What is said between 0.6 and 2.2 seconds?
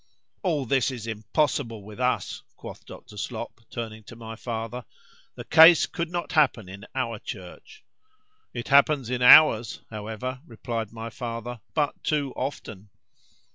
this is impossible with